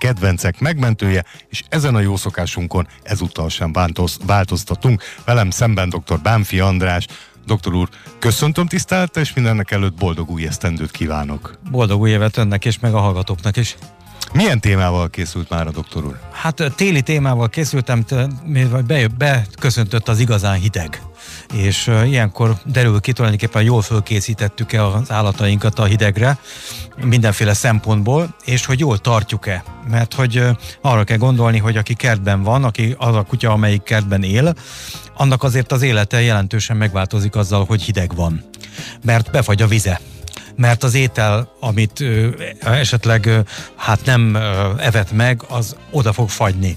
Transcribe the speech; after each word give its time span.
kedvencek 0.00 0.60
megmentője, 0.60 1.24
és 1.48 1.62
ezen 1.68 1.94
a 1.94 2.00
jó 2.00 2.16
szokásunkon 2.16 2.86
ezúttal 3.02 3.48
sem 3.48 3.72
változ, 3.72 4.18
változtatunk. 4.26 5.02
Velem 5.24 5.50
szemben 5.50 5.88
dr. 5.88 6.20
Bánfi 6.22 6.60
András, 6.60 7.06
Doktor 7.46 7.74
úr, 7.74 7.88
köszöntöm 8.18 8.66
tisztelettel, 8.66 9.22
és 9.22 9.34
mindennek 9.34 9.70
előtt 9.70 9.94
boldog 9.94 10.30
új 10.30 10.46
esztendőt 10.46 10.90
kívánok. 10.90 11.58
Boldog 11.70 12.00
új 12.00 12.10
évet 12.10 12.36
önnek 12.36 12.64
és 12.64 12.78
meg 12.78 12.94
a 12.94 12.98
hallgatóknak 12.98 13.56
is. 13.56 13.76
Milyen 14.32 14.60
témával 14.60 15.10
készült 15.10 15.50
már 15.50 15.66
a 15.66 15.70
doktor 15.70 16.04
úr? 16.04 16.20
Hát 16.32 16.72
téli 16.76 17.02
témával 17.02 17.48
készültem, 17.48 18.04
be, 18.86 19.08
beköszöntött 19.08 20.08
az 20.08 20.18
igazán 20.18 20.58
hideg. 20.58 21.02
És 21.52 21.90
ilyenkor 22.04 22.56
derül 22.64 23.00
ki 23.00 23.12
tulajdonképpen 23.12 23.62
jól 23.62 23.82
fölkészítettük-e 23.82 24.86
az 24.86 25.10
állatainkat 25.10 25.78
a 25.78 25.84
hidegre, 25.84 26.38
mindenféle 27.04 27.54
szempontból, 27.54 28.34
és 28.44 28.66
hogy 28.66 28.78
jól 28.80 28.98
tartjuk-e. 28.98 29.64
Mert 29.90 30.14
hogy 30.14 30.44
arra 30.80 31.04
kell 31.04 31.16
gondolni, 31.16 31.58
hogy 31.58 31.76
aki 31.76 31.94
kertben 31.94 32.42
van, 32.42 32.64
aki 32.64 32.94
az 32.98 33.14
a 33.14 33.22
kutya, 33.22 33.50
amelyik 33.50 33.82
kertben 33.82 34.22
él, 34.22 34.54
annak 35.16 35.42
azért 35.42 35.72
az 35.72 35.82
élete 35.82 36.20
jelentősen 36.20 36.76
megváltozik 36.76 37.36
azzal, 37.36 37.64
hogy 37.64 37.82
hideg 37.82 38.14
van. 38.14 38.44
Mert 39.04 39.30
befagy 39.30 39.62
a 39.62 39.66
vize 39.66 40.00
mert 40.60 40.82
az 40.82 40.94
étel, 40.94 41.52
amit 41.60 42.04
esetleg 42.60 43.30
hát 43.76 44.04
nem 44.04 44.36
evett 44.78 45.12
meg, 45.12 45.42
az 45.48 45.76
oda 45.90 46.12
fog 46.12 46.28
fagyni. 46.28 46.76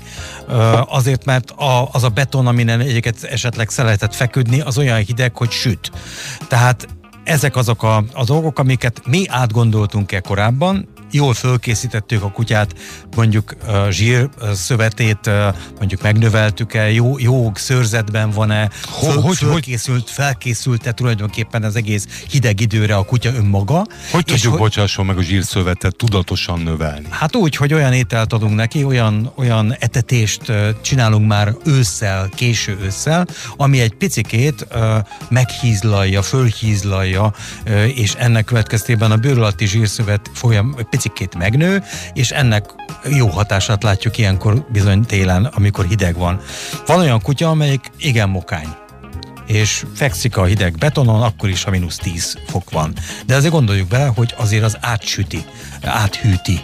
Azért, 0.88 1.26
mert 1.26 1.52
a, 1.52 1.90
az 1.92 2.04
a 2.04 2.10
beton, 2.10 2.48
amin 2.48 2.70
egyébként 2.70 3.24
esetleg 3.24 3.70
szeretett 3.70 4.16
feküdni, 4.16 4.62
az 4.62 4.78
olyan 4.78 5.00
hideg, 5.00 5.38
hogy 5.38 5.52
süt. 5.52 5.92
Tehát 6.48 6.88
ezek 7.24 7.56
azok 7.56 7.84
a, 7.84 8.04
a 8.14 8.24
dolgok, 8.24 8.60
amiket 8.60 9.02
mi 9.06 9.26
átgondoltunk-e 9.28 10.20
korábban, 10.20 10.88
jól 11.14 11.34
fölkészítettük 11.34 12.24
a 12.24 12.32
kutyát, 12.32 12.74
mondjuk 13.16 13.56
zsír 13.90 14.30
szövetét 14.54 15.30
mondjuk 15.80 16.02
megnöveltük-e, 16.02 16.92
jó, 16.92 17.20
jó 17.20 17.52
szőrzetben 17.56 18.30
van-e, 18.30 18.70
föl, 19.02 19.22
hogy, 19.22 19.36
fölkészült, 19.36 20.10
felkészült-e 20.10 20.92
tulajdonképpen 20.92 21.64
az 21.64 21.76
egész 21.76 22.08
hideg 22.30 22.60
időre 22.60 22.96
a 22.96 23.04
kutya 23.04 23.34
önmaga. 23.34 23.86
Hogy 24.12 24.24
tudjuk, 24.24 24.52
hogy, 24.52 24.62
bocsásson 24.62 25.06
meg 25.06 25.18
a 25.18 25.22
zsírszövetet 25.22 25.96
tudatosan 25.96 26.60
növelni? 26.60 27.08
Hát 27.10 27.36
úgy, 27.36 27.56
hogy 27.56 27.74
olyan 27.74 27.94
ételt 27.94 28.34
adunk 28.34 28.56
neki, 28.56 28.84
olyan, 28.84 29.32
olyan 29.36 29.76
etetést 29.80 30.52
csinálunk 30.82 31.28
már 31.28 31.56
ősszel, 31.66 32.30
késő 32.36 32.78
ősszel, 32.82 33.28
ami 33.58 33.80
egy 33.80 33.94
picikét 33.94 34.68
uh, 34.72 34.98
meghízlalja, 35.30 36.22
fölhízlalja, 36.22 37.34
és 37.96 38.14
ennek 38.14 38.46
következtében 38.46 39.12
a 39.12 39.18
bőr 39.18 39.38
alatti 39.38 39.66
zsírszövet 39.66 40.30
folyam, 40.34 40.76
picikét 41.04 41.36
megnő, 41.36 41.84
és 42.14 42.32
ennek 42.32 42.66
jó 43.10 43.28
hatását 43.28 43.84
látjuk 43.84 44.18
ilyenkor 44.18 44.66
bizony 44.72 45.02
télen, 45.02 45.46
amikor 45.46 45.86
hideg 45.86 46.16
van. 46.16 46.42
Van 46.86 47.00
olyan 47.00 47.22
kutya, 47.22 47.50
amelyik 47.50 47.92
igen 47.98 48.30
mokány 48.30 48.68
és 49.48 49.86
fekszik 49.96 50.38
a 50.38 50.46
hideg 50.46 50.78
betonon, 50.78 51.22
akkor 51.22 51.50
is, 51.50 51.64
ha 51.64 51.72
mínusz 51.72 51.98
10 51.98 52.38
fok 52.48 52.72
van. 52.72 52.94
De 53.26 53.36
azért 53.36 53.54
gondoljuk 53.54 53.88
bele, 53.88 54.12
hogy 54.16 54.34
azért 54.38 54.64
az 54.64 54.78
átsüti, 54.82 55.46
áthűti 55.82 56.62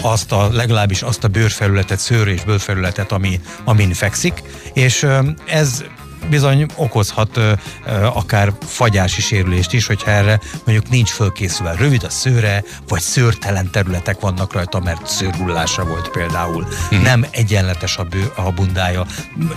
azt 0.00 0.32
a, 0.32 0.48
legalábbis 0.52 1.02
azt 1.02 1.24
a 1.24 1.28
bőrfelületet, 1.28 1.98
szőr 1.98 2.28
és 2.28 2.44
bőrfelületet, 2.44 3.12
ami, 3.12 3.40
amin 3.64 3.92
fekszik, 3.92 4.42
és 4.74 5.06
ez 5.46 5.84
bizony 6.30 6.66
okozhat 6.76 7.36
ö, 7.36 7.52
ö, 7.86 7.90
akár 7.90 8.52
fagyási 8.66 9.20
sérülést 9.20 9.72
is, 9.72 9.86
hogyha 9.86 10.10
erre 10.10 10.40
mondjuk 10.64 10.88
nincs 10.88 11.10
fölkészülve. 11.10 11.74
Rövid 11.74 12.02
a 12.02 12.10
szőre, 12.10 12.64
vagy 12.88 13.00
szőrtelen 13.00 13.70
területek 13.70 14.20
vannak 14.20 14.52
rajta, 14.52 14.80
mert 14.80 15.06
szőrhullása 15.06 15.84
volt 15.84 16.08
például. 16.08 16.66
Hmm. 16.88 17.02
Nem 17.02 17.26
egyenletes 17.30 17.96
a, 17.96 18.02
bő, 18.02 18.32
a 18.36 18.50
bundája, 18.50 19.06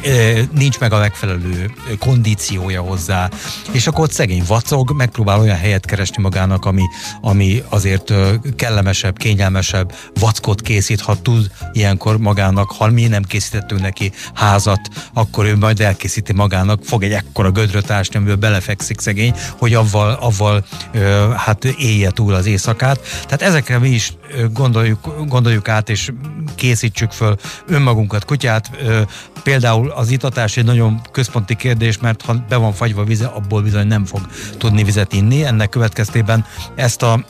ö, 0.03 0.41
nincs 0.51 0.79
meg 0.79 0.93
a 0.93 0.99
megfelelő 0.99 1.73
kondíciója 1.99 2.81
hozzá, 2.81 3.29
és 3.71 3.87
akkor 3.87 4.03
ott 4.03 4.11
szegény 4.11 4.43
vacog, 4.47 4.91
megpróbál 4.91 5.39
olyan 5.39 5.57
helyet 5.57 5.85
keresni 5.85 6.21
magának, 6.21 6.65
ami, 6.65 6.83
ami 7.21 7.63
azért 7.69 8.13
kellemesebb, 8.55 9.17
kényelmesebb 9.17 9.95
vackot 10.19 10.61
készít, 10.61 11.01
ha 11.01 11.21
tud 11.21 11.51
ilyenkor 11.73 12.17
magának, 12.17 12.71
ha 12.71 12.89
mi 12.89 13.07
nem 13.07 13.23
készítettünk 13.23 13.81
neki 13.81 14.11
házat, 14.33 14.79
akkor 15.13 15.45
ő 15.45 15.57
majd 15.57 15.79
elkészíti 15.81 16.33
magának 16.33 16.54
magának 16.55 16.83
fog 16.83 17.03
egy 17.03 17.11
ekkora 17.11 17.51
gödröt 17.51 17.91
ásni, 17.91 18.15
amiből 18.15 18.35
belefekszik 18.35 18.99
szegény, 18.99 19.33
hogy 19.57 19.73
avval, 19.73 20.11
avval 20.11 20.65
ö, 20.93 21.31
hát 21.35 21.65
élje 21.65 22.09
túl 22.09 22.33
az 22.33 22.45
éjszakát. 22.45 22.99
Tehát 23.23 23.41
ezekre 23.41 23.77
mi 23.77 23.89
is 23.89 24.13
gondoljuk, 24.53 25.27
gondoljuk 25.27 25.67
át, 25.67 25.89
és 25.89 26.11
készítsük 26.55 27.11
föl 27.11 27.35
önmagunkat, 27.67 28.25
kutyát. 28.25 28.69
Ö, 28.85 29.01
például 29.43 29.89
az 29.89 30.11
itatás 30.11 30.57
egy 30.57 30.65
nagyon 30.65 31.01
központi 31.11 31.55
kérdés, 31.55 31.97
mert 31.97 32.21
ha 32.21 32.45
be 32.49 32.55
van 32.55 32.73
fagyva 32.73 33.03
vize, 33.03 33.25
abból 33.25 33.61
bizony 33.61 33.87
nem 33.87 34.05
fog 34.05 34.19
tudni 34.57 34.83
vizet 34.83 35.13
inni. 35.13 35.43
Ennek 35.43 35.69
következtében 35.69 36.45
ezt 36.75 37.01
a 37.01 37.25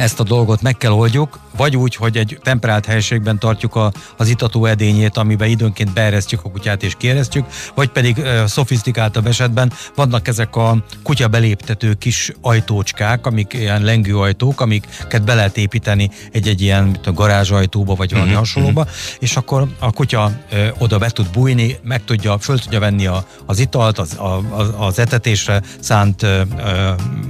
ezt 0.00 0.20
a 0.20 0.22
dolgot 0.22 0.62
meg 0.62 0.76
kell 0.76 0.90
oldjuk, 0.90 1.38
vagy 1.56 1.76
úgy, 1.76 1.94
hogy 1.94 2.16
egy 2.16 2.38
temperált 2.42 2.86
helységben 2.86 3.38
tartjuk 3.38 3.74
a, 3.74 3.92
az 4.16 4.28
itató 4.28 4.64
edényét, 4.66 5.16
amiben 5.16 5.48
időnként 5.48 5.92
beeresztjük 5.92 6.40
a 6.44 6.50
kutyát 6.50 6.82
és 6.82 6.94
kéreztjük, 6.98 7.46
vagy 7.74 7.88
pedig 7.88 8.16
uh, 8.16 8.44
szofisztikáltabb 8.44 9.26
esetben 9.26 9.72
vannak 9.94 10.28
ezek 10.28 10.56
a 10.56 10.84
kutya 11.02 11.28
beléptető 11.28 11.94
kis 11.94 12.32
ajtócskák, 12.40 13.26
amik 13.26 13.52
ilyen 13.52 13.82
lengő 13.82 14.18
ajtók, 14.18 14.60
amiket 14.60 15.24
be 15.24 15.34
lehet 15.34 15.56
építeni 15.56 16.10
egy-egy 16.32 16.60
ilyen 16.60 16.98
a 17.04 17.12
garázsajtóba, 17.12 17.94
vagy 17.94 18.10
valami 18.10 18.28
uh-huh, 18.28 18.46
hasonlóba, 18.46 18.80
uh-huh. 18.80 18.96
és 19.18 19.36
akkor 19.36 19.68
a 19.78 19.92
kutya 19.92 20.32
uh, 20.52 20.68
oda 20.78 20.98
be 20.98 21.10
tud 21.10 21.30
bújni, 21.32 21.78
meg 21.82 22.04
tudja, 22.04 22.38
föl 22.38 22.58
tudja 22.58 22.80
venni 22.80 23.06
a, 23.06 23.24
az 23.46 23.58
italt, 23.58 23.98
az, 23.98 24.18
a, 24.18 24.42
az, 24.50 24.72
az 24.78 24.98
etetésre 24.98 25.62
szánt 25.80 26.22
uh, 26.22 26.40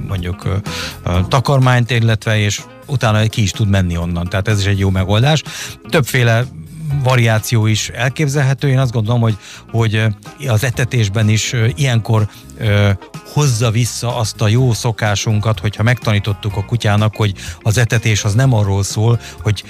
mondjuk 0.07 0.45
uh, 1.05 1.27
takarmányt, 1.27 1.91
illetve 1.91 2.39
és 2.39 2.60
utána 2.85 3.27
ki 3.27 3.41
is 3.41 3.51
tud 3.51 3.69
menni 3.69 3.97
onnan. 3.97 4.27
Tehát 4.29 4.47
ez 4.47 4.59
is 4.59 4.65
egy 4.65 4.79
jó 4.79 4.89
megoldás. 4.89 5.43
Többféle 5.89 6.45
variáció 7.03 7.65
is 7.65 7.89
elképzelhető. 7.89 8.69
Én 8.69 8.79
azt 8.79 8.91
gondolom, 8.91 9.21
hogy, 9.21 9.37
hogy 9.71 10.03
az 10.47 10.63
etetésben 10.63 11.29
is 11.29 11.55
ilyenkor 11.75 12.27
hozza 13.33 13.71
vissza 13.71 14.15
azt 14.15 14.41
a 14.41 14.47
jó 14.47 14.73
szokásunkat, 14.73 15.59
hogyha 15.59 15.83
megtanítottuk 15.83 16.57
a 16.57 16.65
kutyának, 16.65 17.15
hogy 17.15 17.33
az 17.61 17.77
etetés 17.77 18.23
az 18.23 18.33
nem 18.33 18.53
arról 18.53 18.83
szól, 18.83 19.19
hogy 19.41 19.63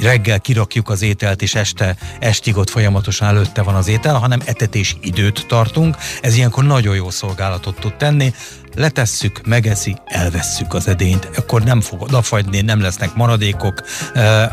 reggel 0.00 0.40
kirakjuk 0.40 0.88
az 0.88 1.02
ételt, 1.02 1.42
és 1.42 1.54
este 1.54 1.96
estig 2.20 2.56
ott 2.56 2.70
folyamatosan 2.70 3.28
előtte 3.28 3.62
van 3.62 3.74
az 3.74 3.88
étel, 3.88 4.14
hanem 4.14 4.40
etetés 4.44 4.96
időt 5.00 5.44
tartunk. 5.48 5.96
Ez 6.22 6.36
ilyenkor 6.36 6.64
nagyon 6.64 6.94
jó 6.94 7.10
szolgálatot 7.10 7.80
tud 7.80 7.94
tenni 7.94 8.32
letesszük, 8.76 9.46
megeszi, 9.46 9.96
elvesszük 10.04 10.74
az 10.74 10.88
edényt, 10.88 11.28
akkor 11.36 11.62
nem 11.62 11.80
fog 11.80 12.02
odafagyni, 12.02 12.60
nem 12.60 12.80
lesznek 12.80 13.14
maradékok, 13.14 13.82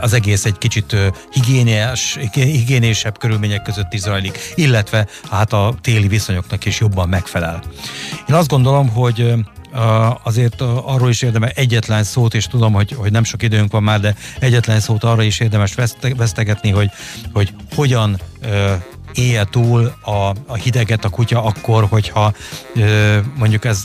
az 0.02 0.14
egész 0.14 0.46
egy 0.46 0.58
kicsit 0.58 0.96
higiéniás, 1.32 2.20
higiénésebb 2.34 3.18
körülmények 3.18 3.62
között 3.62 3.94
is 3.94 4.00
zajlik, 4.00 4.40
illetve 4.56 5.08
hát 5.30 5.54
a 5.54 5.76
téli 5.82 6.08
viszonyoknak 6.08 6.66
is 6.66 6.80
jobban 6.80 7.10
megfelel. 7.10 7.64
Én 8.30 8.36
azt 8.36 8.48
gondolom, 8.50 8.90
hogy 8.90 9.34
azért 10.24 10.62
arról 10.62 11.10
is 11.10 11.22
érdemes 11.22 11.52
egyetlen 11.56 12.04
szót, 12.04 12.34
és 12.34 12.46
tudom, 12.46 12.74
hogy, 12.74 12.92
hogy 12.98 13.12
nem 13.12 13.24
sok 13.24 13.44
időnk 13.44 13.72
van 13.72 13.84
már, 13.84 14.00
de 14.00 14.16
egyetlen 14.40 14.80
szót 14.80 15.04
arra 15.04 15.24
is 15.24 15.40
érdemes 15.40 15.76
vesztegetni, 16.18 16.70
hogy, 16.70 16.92
hogy 17.34 17.54
hogyan 17.76 18.20
élje 19.14 19.44
túl 19.44 19.94
a, 20.02 20.12
a 20.48 20.56
hideget 20.56 21.06
a 21.06 21.10
kutya 21.10 21.44
akkor, 21.44 21.86
hogyha 21.90 22.34
ö, 22.76 23.18
mondjuk 23.38 23.66
ez 23.66 23.84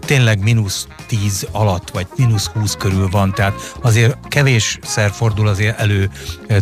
tényleg 0.00 0.42
mínusz 0.42 0.86
10 1.06 1.48
alatt, 1.52 1.90
vagy 1.90 2.06
mínusz 2.16 2.46
20 2.46 2.74
körül 2.78 3.08
van, 3.08 3.32
tehát 3.34 3.72
azért 3.80 4.16
kevésszer 4.28 5.10
fordul 5.10 5.48
azért 5.48 5.78
elő 5.78 6.10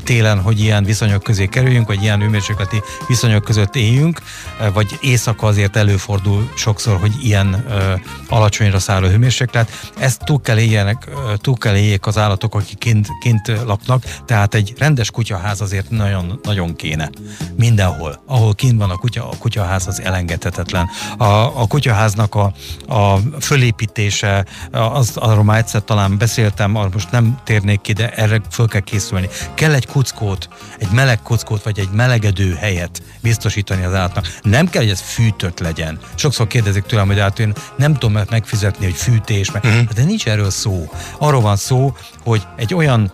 télen, 0.05 0.41
hogy 0.41 0.61
ilyen 0.61 0.85
viszonyok 0.85 1.23
közé 1.23 1.47
kerüljünk, 1.47 1.87
vagy 1.87 2.03
ilyen 2.03 2.21
hőmérsékleti 2.21 2.83
viszonyok 3.09 3.45
között 3.45 3.77
éljünk, 3.77 4.23
vagy 4.73 4.99
éjszaka 5.01 5.47
azért 5.47 5.77
előfordul 5.77 6.51
sokszor, 6.55 7.01
hogy 7.01 7.13
ilyen 7.23 7.65
ö, 7.69 7.95
alacsonyra 8.29 8.79
szálló 8.79 9.09
hőmérséklet. 9.09 9.91
Ezt 9.99 10.25
túl 10.25 10.41
kell, 10.41 10.59
éljenek, 10.59 11.09
túl 11.37 11.57
kell 11.59 11.77
éljék 11.77 12.07
az 12.07 12.19
állatok, 12.19 12.55
akik 12.55 12.79
kint, 12.79 13.09
kint 13.21 13.47
laknak, 13.65 14.05
tehát 14.27 14.55
egy 14.55 14.75
rendes 14.79 15.11
kutyaház 15.11 15.61
azért 15.61 15.91
nagyon, 15.91 16.41
nagyon 16.43 16.77
kéne. 16.77 17.11
Mindenhol 17.57 18.00
ahol, 18.01 18.23
ahol 18.27 18.55
kint 18.55 18.79
van 18.79 18.91
a 18.91 18.97
kutya, 18.97 19.29
a 19.29 19.37
kutyaház 19.39 19.87
az 19.87 20.01
elengedhetetlen. 20.03 20.89
A, 21.19 21.25
a 21.25 21.67
kutyaháznak 21.69 22.35
a, 22.35 22.53
a 22.89 23.19
fölépítése, 23.41 24.47
az, 24.71 25.17
arról 25.17 25.45
már 25.45 25.59
egyszer 25.59 25.83
talán 25.83 26.19
beszéltem, 26.19 26.77
arra 26.77 26.89
most 26.93 27.11
nem 27.11 27.39
térnék 27.45 27.81
ki, 27.81 27.93
de 27.93 28.11
erre 28.11 28.41
föl 28.51 28.69
kell 28.69 28.81
készülni. 28.81 29.29
Kell 29.55 29.75
egy 29.75 29.87
kuckót, 29.87 30.49
egy 30.79 30.91
meleg 30.91 31.23
kuckót, 31.23 31.63
vagy 31.63 31.79
egy 31.79 31.91
melegedő 31.91 32.55
helyet 32.55 33.03
biztosítani 33.21 33.85
az 33.85 33.95
állatnak. 33.95 34.39
Nem 34.43 34.69
kell, 34.69 34.83
hogy 34.83 34.91
ez 34.91 35.01
fűtött 35.01 35.59
legyen. 35.59 35.99
Sokszor 36.15 36.47
kérdezik 36.47 36.83
tőlem, 36.83 37.07
hogy 37.07 37.19
hát 37.19 37.39
én 37.39 37.53
nem 37.77 37.95
tudom 37.95 38.25
megfizetni, 38.31 38.85
hogy 38.85 38.95
fűtés, 38.95 39.51
meg, 39.51 39.65
uh-huh. 39.65 39.89
de 39.89 40.05
nincs 40.05 40.27
erről 40.27 40.51
szó. 40.51 40.91
Arról 41.19 41.41
van 41.41 41.57
szó, 41.57 41.97
hogy 42.25 42.47
egy 42.57 42.75
olyan 42.75 43.13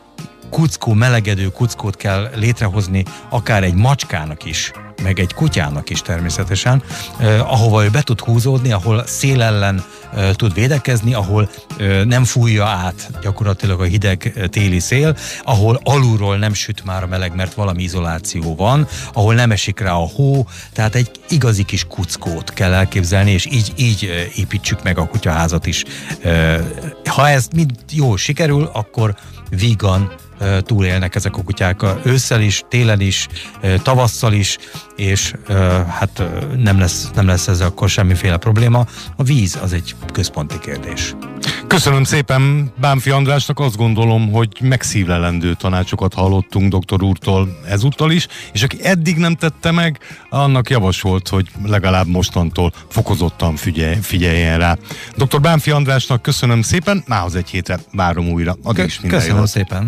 kuckó, 0.51 0.93
melegedő 0.93 1.49
kuckót 1.49 1.97
kell 1.97 2.31
létrehozni, 2.35 3.05
akár 3.31 3.63
egy 3.65 3.75
macskának 3.75 4.45
is, 4.45 4.73
meg 5.03 5.19
egy 5.19 5.35
kutyának 5.35 5.91
is 5.91 6.03
természetesen, 6.03 6.83
eh, 7.19 7.53
ahova 7.53 7.85
ő 7.85 7.89
be 7.89 8.03
tud 8.03 8.21
húzódni, 8.21 8.73
ahol 8.73 9.07
szél 9.07 9.43
ellen 9.43 9.85
eh, 10.15 10.31
tud 10.35 10.55
védekezni, 10.55 11.15
ahol 11.15 11.51
eh, 11.79 12.05
nem 12.05 12.25
fújja 12.25 12.65
át 12.65 13.11
gyakorlatilag 13.23 13.81
a 13.81 13.85
hideg 13.85 14.49
téli 14.51 14.79
szél, 14.79 15.17
ahol 15.43 15.81
alulról 15.83 16.37
nem 16.37 16.55
süt 16.55 16.85
már 16.85 17.03
a 17.03 17.07
meleg, 17.07 17.35
mert 17.35 17.55
valami 17.55 17.83
izoláció 17.83 18.55
van, 18.55 18.87
ahol 19.13 19.35
nem 19.35 19.51
esik 19.51 19.81
rá 19.81 19.93
a 19.93 20.09
hó, 20.15 20.47
tehát 20.73 20.95
egy 20.95 21.11
igazi 21.29 21.63
kis 21.63 21.85
kuckót 21.85 22.53
kell 22.53 22.73
elképzelni, 22.73 23.31
és 23.31 23.47
így, 23.47 23.73
így 23.77 24.31
építsük 24.37 24.83
meg 24.83 24.99
a 24.99 25.07
kutyaházat 25.07 25.67
is. 25.67 25.85
Ha 27.05 27.29
ez 27.29 27.49
mind 27.55 27.71
jól 27.91 28.17
sikerül, 28.17 28.71
akkor 28.73 29.17
vígan 29.51 30.03
eh, 30.03 30.26
túlélnek 30.61 31.15
ezek 31.15 31.37
a 31.37 31.43
kutyák 31.43 31.83
ősszel 32.05 32.41
is, 32.41 32.63
télen 32.69 33.01
is, 33.01 33.27
tavasszal 33.83 34.33
is, 34.33 34.59
és 34.97 35.35
hát 35.89 36.23
nem 36.57 36.79
lesz, 36.79 37.11
nem 37.15 37.27
lesz 37.27 37.49
ez 37.49 37.61
akkor 37.61 37.89
semmiféle 37.89 38.37
probléma. 38.37 38.87
A 39.17 39.23
víz 39.23 39.59
az 39.63 39.73
egy 39.73 39.95
központi 40.13 40.59
kérdés. 40.59 41.15
Köszönöm 41.67 42.05
szépen 42.05 42.73
Bánfi 42.81 43.11
Andrásnak, 43.11 43.61
azt 43.61 43.77
gondolom, 43.77 44.33
hogy 44.33 44.49
megszívlelendő 44.61 45.55
tanácsokat 45.55 46.15
hallottunk 46.15 46.71
doktor 46.71 47.03
úrtól 47.03 47.59
ezúttal 47.69 48.11
is, 48.11 48.27
és 48.53 48.63
aki 48.63 48.79
eddig 48.83 49.17
nem 49.17 49.35
tette 49.35 49.71
meg, 49.71 49.99
annak 50.31 50.71
javasolt, 50.71 51.29
hogy 51.29 51.49
legalább 51.65 52.07
mostantól 52.07 52.73
fokozottan 52.89 53.57
figyelj, 53.57 53.97
figyeljen 54.03 54.59
rá. 54.59 54.77
Dr. 55.17 55.41
Bánfi 55.41 55.71
Andrásnak 55.71 56.23
köszönöm 56.23 56.63
szépen, 56.63 57.05
mához 57.07 57.35
egy 57.35 57.49
hétre 57.49 57.79
várom 57.93 58.29
újra. 58.29 58.57
Addig 58.63 58.85
is 58.85 59.01
minden 59.01 59.19
Köszönöm 59.19 59.47
szépen! 59.47 59.85